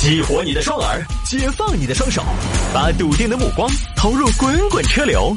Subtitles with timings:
[0.00, 2.24] 激活你的双耳，解放你的双手，
[2.72, 5.36] 把笃定的目光投入滚滚车流。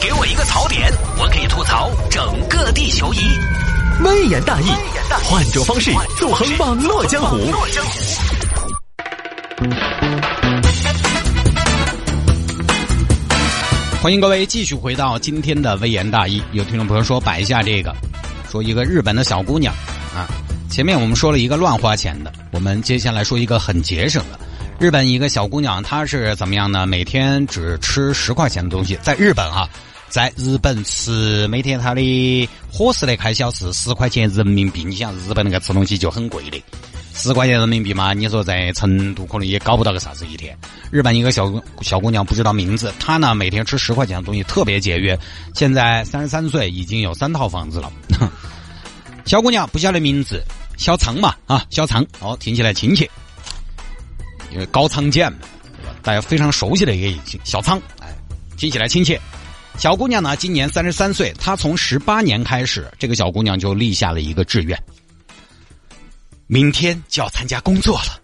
[0.00, 3.18] 给我一个槽点，我可以吐槽整个地球仪。
[4.04, 4.66] 微言大义，
[5.24, 7.36] 换种方式纵横网络江湖。
[14.00, 16.40] 欢迎各位继续回到今天的微言大义。
[16.52, 17.92] 有听众朋友说摆一下这个，
[18.48, 19.74] 说一个日本的小姑娘
[20.14, 20.30] 啊。
[20.74, 24.40] 前面我们说了一个乱花钱的，我们接下来说一个很节省的。
[24.80, 26.84] 日本一个小姑娘，她是怎么样呢？
[26.84, 29.68] 每天只吃十块钱的东西，在日本啊，
[30.08, 34.82] 在日本吃每天她的伙食的开销是十块钱人民币。
[34.82, 36.60] 你想日本那个吃东西就很贵的，
[37.14, 40.58] 十块钱人民币嘛，你说在成都可能也搞不到个啥子一天。
[40.90, 45.16] 日本一个小小姑娘不知道名字，她呢每天吃十块钱的东西，特别节约。
[45.54, 47.92] 现在三十三岁，已经有三套房子了。
[49.24, 50.42] 小姑娘不晓得名字。
[50.76, 53.08] 小仓嘛，啊，小仓哦，听起来亲切，
[54.52, 55.38] 因为高仓健嘛，
[56.02, 58.14] 大家非常熟悉的一个小仓，哎，
[58.56, 59.20] 听起来亲切。
[59.78, 64.80] 小姑娘呢，今年三十三岁，她从十八年开始，这个小姑娘就立下了一个志愿，
[66.46, 68.20] 明天就要参加工作了，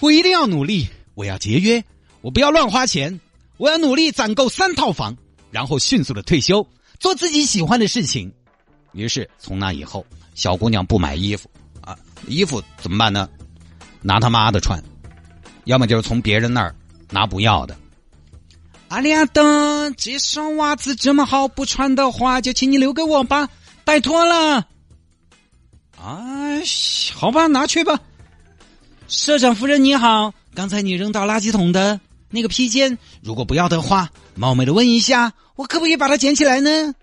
[0.00, 1.82] 我一定要努力，我要节约，
[2.20, 3.18] 我不要乱花钱，
[3.56, 5.16] 我要努力攒够三套房，
[5.50, 6.66] 然后迅速的退休，
[6.98, 8.30] 做自己喜欢的事情。
[8.92, 10.04] 于是从那以后，
[10.34, 11.50] 小姑娘不买衣服。
[12.26, 13.28] 衣服怎么办呢？
[14.02, 14.82] 拿他妈的穿，
[15.64, 16.74] 要么就是从别人那儿
[17.10, 17.76] 拿不要的。
[18.88, 23.48] 阿里亚登，这双袜子这么好，不穿的话就请你留给我吧，
[23.84, 24.66] 拜托了。
[26.02, 26.62] 哎，
[27.14, 28.00] 好吧，拿去吧。
[29.06, 36.94] 社长夫人你好，刚才你扔到垃圾桶的那个披肩，如果不要的话，冒昧的问一下，我可不可以把它捡起来呢？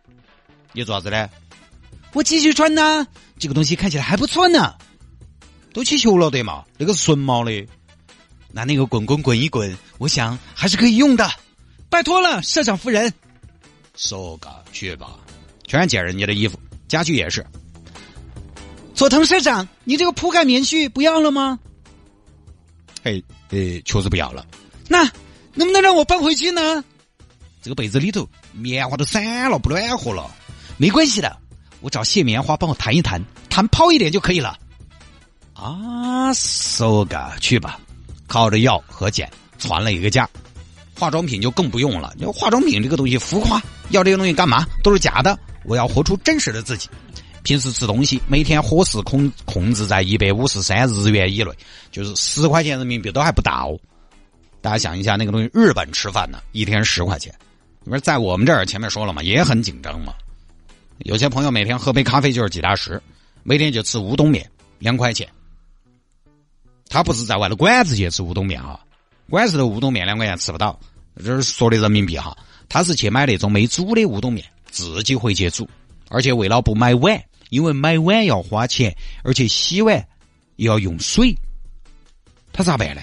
[0.74, 1.30] 你做啥子嘞？
[2.14, 3.06] 我继续穿呐，
[3.38, 4.74] 这个东西看起来还不错呢。
[5.78, 6.66] 都起球了对嘛？
[6.76, 7.68] 那个是纯毛的，
[8.52, 11.30] 拿那个滚滚滚一滚，我想还是可以用的。
[11.88, 13.14] 拜托了，社长夫人。
[13.96, 15.20] 说个去吧，
[15.68, 17.46] 全捡人家的衣服，家具也是。
[18.96, 21.60] 佐藤社长，你这个铺盖棉絮不要了吗？
[23.04, 24.44] 嘿，呃，确实不要了。
[24.88, 25.04] 那
[25.54, 26.84] 能不能让我搬回去呢？
[27.62, 30.28] 这个被子里头棉花都散了，不暖和了。
[30.78, 31.38] 没关系的，
[31.82, 34.58] 我找谢棉花帮我弹一弹，弹泡一点就可以了。
[35.60, 37.80] 啊，搜个去吧，
[38.28, 40.30] 靠着药和碱传了一个家，
[40.96, 42.14] 化妆品就更不用了。
[42.20, 43.60] 因为化妆品这个东西浮夸，
[43.90, 44.68] 要这个东西干嘛？
[44.84, 45.38] 都是假的。
[45.66, 46.88] 我要活出真实的自己。
[47.42, 51.52] 平时吃东西，每天伙食控控制在一百五十三日元以内，
[51.92, 53.76] 就是十块钱人民币都还不到。
[54.62, 57.34] 大家想一下，那个东西，日本吃饭呢，一天十块钱。
[57.84, 60.14] 你说在我们这儿，前面说了嘛，也很紧张嘛。
[61.00, 63.02] 有些朋友每天喝杯咖啡就是几大十，
[63.44, 64.48] 每天就吃乌冬面，
[64.78, 65.28] 两块钱。
[66.90, 68.80] 他不是在外头馆子去吃乌冬面哈，
[69.30, 70.80] 馆子的乌冬面两块钱吃不到，
[71.18, 72.38] 这是说的人民币哈。
[72.70, 75.70] 他是去买那种没煮的乌冬面，自己回去煮，
[76.10, 80.06] 而且为了不买碗，因为买碗要花钱，而且洗碗
[80.58, 81.34] 又要用水，
[82.52, 83.02] 他咋办呢？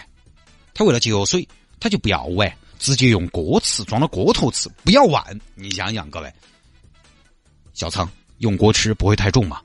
[0.74, 1.48] 他为了节约水，
[1.80, 5.40] 他就不要碗，直接用锅吃，装到锅头吃，不要碗。
[5.54, 6.32] 你想想各位，
[7.72, 8.06] 小仓
[8.38, 9.60] 用锅吃不会太重吗？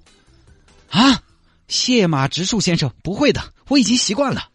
[0.90, 1.22] 啊？
[1.70, 4.50] 谢马直树先生，不会的，我已经习惯了。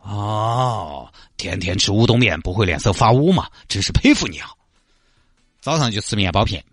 [0.00, 3.48] 哦，天天吃乌冬面不会脸色发乌吗？
[3.68, 4.48] 真是佩服你啊！
[5.60, 6.64] 早上就吃面包片，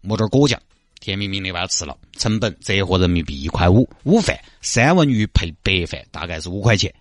[0.00, 0.58] 抹点果酱，
[0.98, 1.94] 甜蜜蜜的把它吃了。
[2.16, 6.92] 成本折合人民币一块五，午饭三文鱼配白饭大概是五块钱。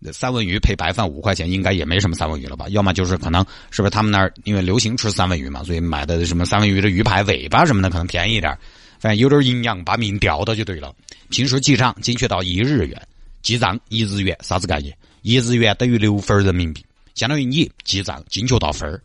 [0.00, 2.68] 那三文鱼配白饭五块钱，应该也没什么三文鱼了吧？
[2.70, 8.58] 要么就是可能是不是他们那儿因为流行吃三文鱼嘛，所以买的什么三文鱼的鱼排尾巴什么的可能便宜一点。
[9.04, 10.96] 反正有点营养，把命吊到就对了。
[11.28, 13.06] 平时记账精确到一日元，
[13.42, 14.96] 记账一日元啥子概念？
[15.20, 16.82] 一日元等于六分人民币，
[17.14, 18.98] 相当于你记账精确到分儿。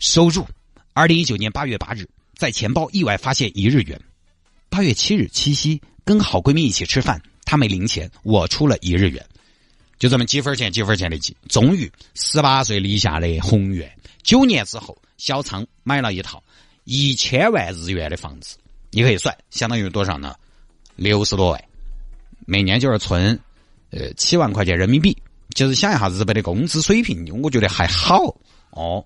[0.00, 0.44] 收入：
[0.94, 2.04] 二零一九年八月八日，
[2.34, 3.96] 在钱包意外发现一日元。
[4.68, 9.24] 八月七日七夕，跟好闺蜜一起吃饭，她没零钱，我出了一日元，
[9.96, 11.36] 就这么几分钱几分钱的记。
[11.48, 13.88] 终于，十八岁立下的宏愿。
[14.24, 16.42] 九年之后，小仓买了一套
[16.82, 18.56] 一千万日元的房子。
[18.94, 20.36] 你可以算，相当于多少呢？
[20.94, 21.64] 六十多万，
[22.46, 23.36] 每年就是存，
[23.90, 25.16] 呃，七万块钱人民币。
[25.52, 28.18] 就是想一下日本的工资水平，我觉得还好
[28.70, 29.04] 哦。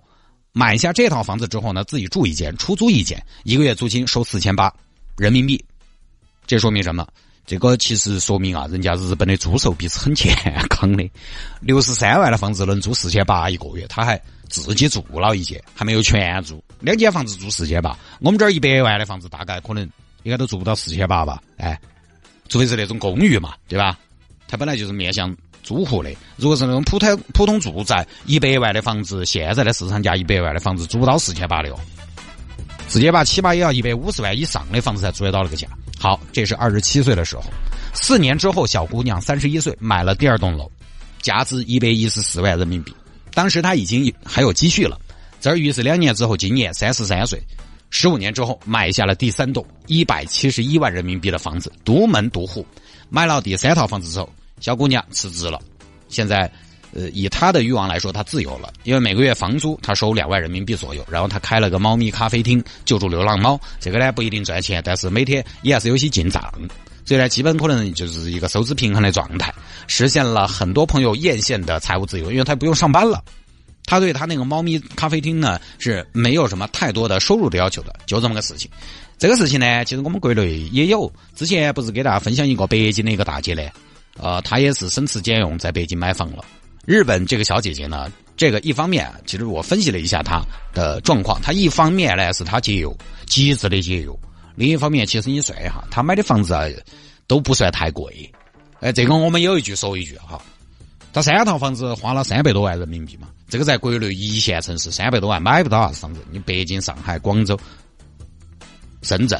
[0.52, 4.72] 买下这套房子之后呢，自己住一间，出租一间，一个月租金收四千八
[5.16, 5.62] 人民币。
[6.46, 7.06] 这说明什么？
[7.48, 10.36] 这个其实说明啊，人家日本的租售比是很健
[10.68, 11.10] 康 的。
[11.62, 16.62] 六十三万的房子能租四千八一个月，他还自己住了一间，还没有全住。
[16.78, 19.82] 两间房子租四千八，我们这儿一百万的房子大概可能
[20.24, 21.42] 应该都住不到四千八吧？
[21.56, 21.80] 哎，
[22.50, 23.98] 除非是那种公寓嘛，对吧？
[24.46, 26.10] 它本来就是面向租户的。
[26.36, 31.80] 如果是那种普通普通住宅，一百万的房子，现在的市场价一百万的房子租不到四千八的哦。
[32.88, 35.66] 四千八起码也要一百五十万以上的房子才租得到那个价。
[35.98, 37.42] 好，这是二十七岁的时候，
[37.92, 40.70] 四年之后，小姑娘三十一岁买了第二栋楼，
[41.20, 42.94] 价值一百一十四万人民币。
[43.34, 44.96] 当时她已经还有积蓄了。
[45.40, 47.42] 这儿于是两年之后，今年三十三岁，
[47.90, 52.64] 十五年之后买下了第三栋一百七十一万人民币的房子，独门独户。
[53.08, 55.60] 买了第三套房子之后，小姑娘辞职了，
[56.08, 56.50] 现在。
[56.92, 63.60] 呃，以他的欲望来说，他自由了，因为每个月房租他收两万人民币左右，然后他开了个猫咪咖啡厅，救助流浪猫。
[63.78, 66.42] 这个呢不一定赚钱，但是每天也还是有些进账，
[67.04, 69.52] 所以呢，基本可能就是一个收支平衡的状态，
[69.86, 73.22] 实现了很多朋友艳羡的财务自由，因为他不用上班了。
[73.84, 78.70] 他对他那个猫咪咖啡厅呢是没有什么太多的收入的要求的，就这么个事情。
[79.16, 83.62] 这个事情呢，其实我们国内也有，之前不是给大家分享一个北京的一个大姐呢，
[84.18, 86.44] 呃，她也是省吃俭用在北京买房了。
[86.88, 90.40] 日本这个小姐姐呢，这个一方面，其实我分析了一下她
[90.72, 92.88] 的状况，她一方面呢是她节约，
[93.26, 94.10] 极致的节约；
[94.56, 96.64] 另一方面，其实你算一下，她买的房子啊
[97.26, 98.32] 都不算太贵。
[98.80, 100.40] 哎，这个我们有一句说一句哈，
[101.12, 107.54] 她三套房子花了三百多万人民币嘛，这个在国内一线城市三百多万买不到啥子房子，你北京、上海、广州、
[109.02, 109.38] 深圳，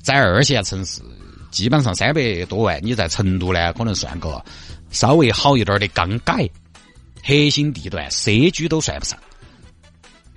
[0.00, 1.02] 在二线城市
[1.50, 4.42] 基本上三百多万，你在成都呢可能算个
[4.90, 6.48] 稍微好一点的钢改。
[7.22, 9.18] 核心地段、社区都算不上，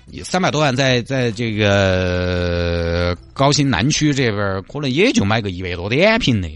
[0.05, 6.49] 你三百多万在在这个高新南区这边，可能也就买个一百多点平的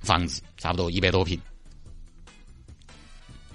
[0.00, 1.38] 房子，差不多一百多平，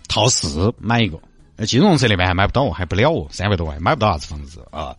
[0.07, 1.19] 套四买一个。
[1.65, 4.93] 金融城那边还买不到，还不了，三百多万买不到啥子房子啊。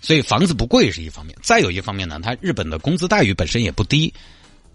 [0.00, 4.12] 所以房子不贵是一方面，再有一方面呢，他日本的工资待遇本身也不低。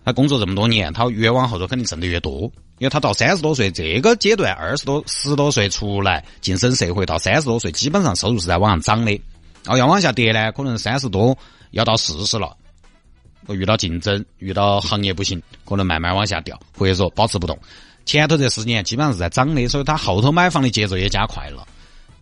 [0.06, 2.52] 他工作这么多年，他越往后头肯定挣得越多，
[2.82, 9.22] 因为他到三十多岁这个阶段，二十多十多岁出来晋升社会，到三十多岁基本上收入是在往上涨的。
[9.68, 11.38] 哦，要往下跌呢，可能三十多
[11.70, 12.58] 要到四十了，
[13.46, 17.56] 我遇到竞争，遇到行业不行，可能慢慢往下掉，或者说保持不动。
[18.04, 21.68] 前头这十年基本上是在涨的，所以他后头买房的节奏也加快了。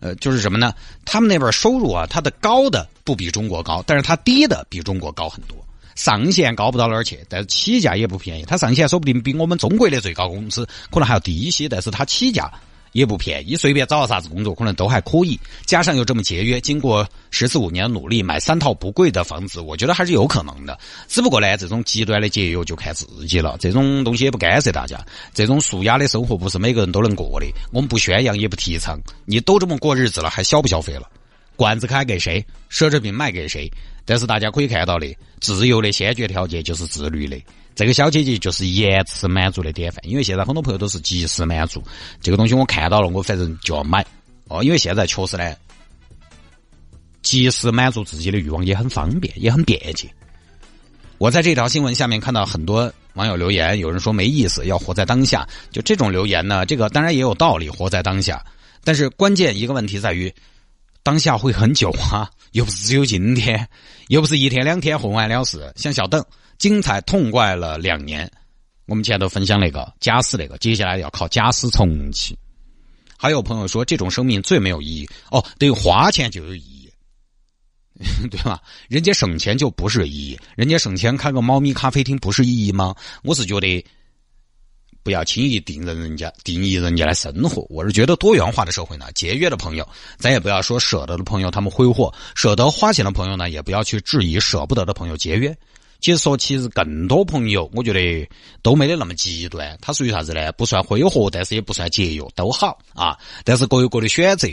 [0.00, 0.74] 呃，就是什么呢？
[1.06, 5.56] 他们那边收入啊，它的高的不比中国高，但是它低的比中国高很多。
[6.00, 8.44] 上限高不到哪儿去，但是起价也不便宜。
[8.46, 12.50] 它上限说不定比我们中国的最高工资可能还要低一些，但是它起价
[12.92, 13.54] 也不便宜。
[13.54, 15.38] 随便找啥子工作可能都还可以。
[15.66, 20.78] 加上又这么节约，经过十四五年的努力买三套不贵的房子，我觉得还是有可能的。
[21.06, 23.58] 只不过呢，这种极端的节约就看自己了。
[23.60, 25.04] 这种东西也不干涉大家。
[25.34, 27.46] 这种素雅的生活不是每个人都能过的。
[27.72, 28.98] 我们不宣扬，也不提倡。
[29.26, 31.02] 你都这么过日子了，还消不消费了？
[31.60, 32.42] 罐子开给谁？
[32.70, 33.70] 奢侈品卖给谁？
[34.06, 37.38] 但是大家可以看到的，自由的先决条件就是自律的。
[37.74, 40.00] 这个小姐姐就是延迟满足的典范。
[40.08, 41.82] 因为现在很多朋友都是及时满足，
[42.22, 44.02] 这个东西我看到了，我反正就要买
[44.48, 44.64] 哦。
[44.64, 45.54] 因为现在确实呢，
[47.20, 50.08] 及时满足自己的欲望也很方便，也很便捷。
[51.18, 55.46] 我在这条新闻下面看到很多网友留言，有人说没意思，要活在当下。
[55.70, 58.42] 就这种留言呢，这个当然也有道理，活在当下。
[58.82, 60.32] 但是关键一个问题在于。
[61.02, 63.68] 当下会很久啊， 又不是只有今天，
[64.08, 65.72] 又不是一天两天混完了事。
[65.76, 66.24] 像小邓，
[66.58, 68.30] 精彩痛快了两年。
[68.86, 72.36] 我们前头分享那个假死那个，接下来要靠假死重启。
[73.16, 76.90] 还有朋友说，这种生命最没有意义哦，等于花钱就有意义，
[78.30, 78.60] 对吧？
[78.88, 82.94] 人家省钱就不是意义，人家省钱开个猫咪咖啡厅不是意义吗？
[83.22, 83.84] 我是觉得。
[85.02, 89.88] 不要轻易定人人家定义人家的生活，我是觉得多元化的社会呢，节约的朋友，
[90.18, 95.56] 咱也不要说舍得的朋友他们挥霍，舍得花钱的朋友呢，也不要去质疑舍不得的朋友节约。
[96.00, 98.28] 其实说，其实更多朋友，我觉得
[98.62, 100.50] 都没得那么极端，他属于啥子呢？
[100.52, 103.18] 不算挥霍，但是也不算节约，都好啊。
[103.44, 104.48] 但是各有各的选择。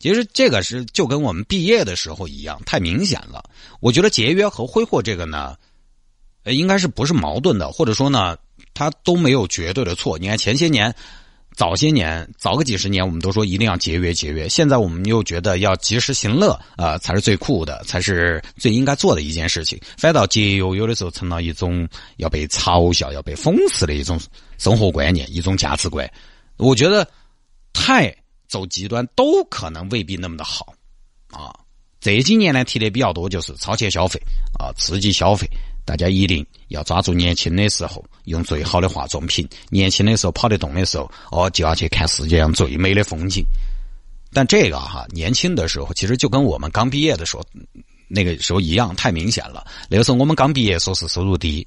[0.00, 3.42] 其实这个是就跟我们毕业的时候一样，太明显了。
[3.80, 5.56] 我觉得节约和挥霍这个呢，
[6.44, 8.36] 呃，应该是不是矛盾的，或者说呢？
[8.74, 10.18] 他都没有绝对的错。
[10.18, 10.94] 你看前些年、
[11.54, 14.48] 早些年、早个几十年，我们都说一定要节约节约。
[14.48, 19.80] 现在我们又觉得要及时行乐啊，才是最酷的，才是最应该做的一件事情。
[19.96, 21.88] 反倒节约有的时候成了一种
[22.18, 24.20] 要被嘲笑、要被讽刺的一种
[24.56, 26.08] 生活观念、一种价值观。
[26.56, 27.08] 我觉得
[27.72, 28.14] 太
[28.46, 30.74] 走极端都可能未必那么的好
[31.30, 31.52] 啊。
[32.00, 34.20] 这几年呢提的比较多就是超前消费
[34.60, 35.48] 啊，刺激消费。
[35.88, 39.48] 大家一定要抓住年轻的时候，用最好的化妆品。
[39.70, 43.42] 年轻的时候跑得动的时候，哦，就要去看世界上最美的风景。
[44.34, 47.42] 但这个哈，年轻的时候其实就跟我们刚毕业的时候
[48.06, 49.66] 那个时候一样，太明显了。
[49.88, 51.66] 那个时候我们刚毕业，说是收入低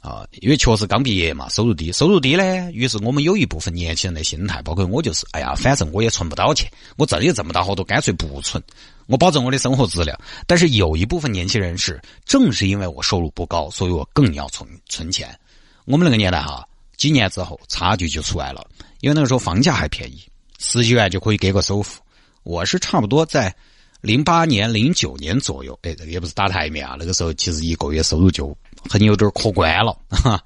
[0.00, 8.62] 啊，因为确实刚毕业嘛，收入低，收入低呢，于是我们有一部分年轻人的心态，包括我就是，哎呀，反正我也存不到钱，我挣也挣不到好多，干脆不存，
[9.06, 10.18] 我保证我的生活质量。
[10.46, 15.38] 但是有一部分年轻人是，正是因为我收入不高，所以我更要存存钱。
[15.84, 18.66] 我们那个年代哈，几年之后差距就出来了，
[19.00, 20.22] 因为那个时候房价还便宜，
[20.58, 22.00] 十几万就可以给个首付。
[22.42, 23.54] 我是差不多在
[24.00, 28.56] 零八年、零九年左右，哎，也不是打台面啊，那个时候其实一个月收入就。
[28.86, 30.38] 很有点可观了，哈，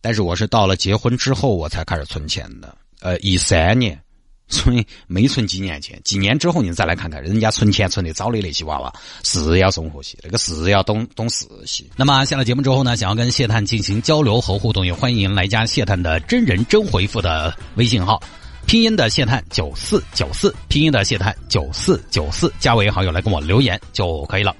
[0.00, 3.96] 但是我是到了结婚之后我才开始存钱的，呃，一三年，
[4.48, 6.00] 所以没存几年钱。
[6.04, 8.92] 几年之后你再来看看，人家存钱存的早的那些娃娃
[9.24, 11.84] 是要送货些，那个是要懂懂事些。
[11.96, 18.22] 那么下了节目之后呢，想要跟谢探进行交流和互动，也欢迎来加谢探的真人真回复的微信号，
[18.66, 24.54] 拼音的谢探九四九四，拼音的谢探九四九四，加为好友来跟我留言就可以了。